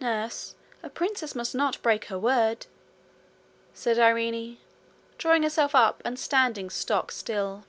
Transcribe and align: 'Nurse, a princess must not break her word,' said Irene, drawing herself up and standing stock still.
'Nurse, 0.00 0.56
a 0.82 0.90
princess 0.90 1.36
must 1.36 1.54
not 1.54 1.80
break 1.82 2.06
her 2.06 2.18
word,' 2.18 2.66
said 3.72 3.96
Irene, 3.96 4.58
drawing 5.18 5.44
herself 5.44 5.72
up 5.72 6.02
and 6.04 6.18
standing 6.18 6.68
stock 6.68 7.12
still. 7.12 7.62